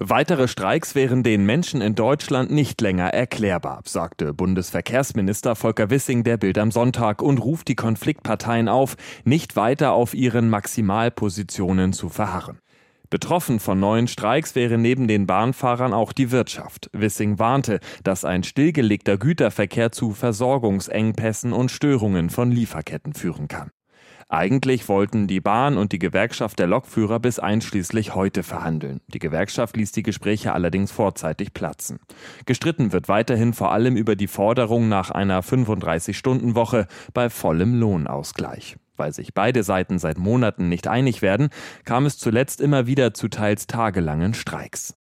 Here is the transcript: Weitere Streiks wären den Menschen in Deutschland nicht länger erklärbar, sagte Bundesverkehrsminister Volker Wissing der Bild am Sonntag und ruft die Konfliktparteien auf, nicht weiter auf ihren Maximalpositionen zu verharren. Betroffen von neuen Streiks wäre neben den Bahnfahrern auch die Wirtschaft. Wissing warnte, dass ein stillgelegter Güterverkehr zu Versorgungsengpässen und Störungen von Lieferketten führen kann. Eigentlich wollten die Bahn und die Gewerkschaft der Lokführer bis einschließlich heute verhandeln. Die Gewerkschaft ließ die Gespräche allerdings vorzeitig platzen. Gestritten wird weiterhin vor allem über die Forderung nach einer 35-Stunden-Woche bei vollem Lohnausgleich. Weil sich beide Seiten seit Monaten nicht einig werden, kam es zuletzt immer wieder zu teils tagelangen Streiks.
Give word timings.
Weitere 0.00 0.46
Streiks 0.46 0.94
wären 0.94 1.24
den 1.24 1.44
Menschen 1.44 1.80
in 1.80 1.96
Deutschland 1.96 2.52
nicht 2.52 2.80
länger 2.80 3.08
erklärbar, 3.08 3.80
sagte 3.84 4.32
Bundesverkehrsminister 4.32 5.56
Volker 5.56 5.90
Wissing 5.90 6.22
der 6.22 6.36
Bild 6.36 6.56
am 6.58 6.70
Sonntag 6.70 7.20
und 7.20 7.38
ruft 7.38 7.66
die 7.66 7.74
Konfliktparteien 7.74 8.68
auf, 8.68 8.96
nicht 9.24 9.56
weiter 9.56 9.90
auf 9.90 10.14
ihren 10.14 10.50
Maximalpositionen 10.50 11.92
zu 11.92 12.10
verharren. 12.10 12.60
Betroffen 13.10 13.58
von 13.58 13.80
neuen 13.80 14.06
Streiks 14.06 14.54
wäre 14.54 14.78
neben 14.78 15.08
den 15.08 15.26
Bahnfahrern 15.26 15.92
auch 15.92 16.12
die 16.12 16.30
Wirtschaft. 16.30 16.90
Wissing 16.92 17.40
warnte, 17.40 17.80
dass 18.04 18.24
ein 18.24 18.44
stillgelegter 18.44 19.18
Güterverkehr 19.18 19.90
zu 19.90 20.12
Versorgungsengpässen 20.12 21.52
und 21.52 21.72
Störungen 21.72 22.30
von 22.30 22.52
Lieferketten 22.52 23.14
führen 23.14 23.48
kann. 23.48 23.72
Eigentlich 24.30 24.88
wollten 24.90 25.26
die 25.26 25.40
Bahn 25.40 25.78
und 25.78 25.92
die 25.92 25.98
Gewerkschaft 25.98 26.58
der 26.58 26.66
Lokführer 26.66 27.18
bis 27.18 27.38
einschließlich 27.38 28.14
heute 28.14 28.42
verhandeln. 28.42 29.00
Die 29.06 29.18
Gewerkschaft 29.18 29.74
ließ 29.76 29.92
die 29.92 30.02
Gespräche 30.02 30.52
allerdings 30.52 30.92
vorzeitig 30.92 31.54
platzen. 31.54 31.98
Gestritten 32.44 32.92
wird 32.92 33.08
weiterhin 33.08 33.54
vor 33.54 33.72
allem 33.72 33.96
über 33.96 34.16
die 34.16 34.26
Forderung 34.26 34.90
nach 34.90 35.10
einer 35.10 35.42
35-Stunden-Woche 35.42 36.88
bei 37.14 37.30
vollem 37.30 37.80
Lohnausgleich. 37.80 38.76
Weil 38.98 39.14
sich 39.14 39.32
beide 39.32 39.62
Seiten 39.62 39.98
seit 39.98 40.18
Monaten 40.18 40.68
nicht 40.68 40.88
einig 40.88 41.22
werden, 41.22 41.48
kam 41.86 42.04
es 42.04 42.18
zuletzt 42.18 42.60
immer 42.60 42.86
wieder 42.86 43.14
zu 43.14 43.28
teils 43.28 43.66
tagelangen 43.66 44.34
Streiks. 44.34 44.97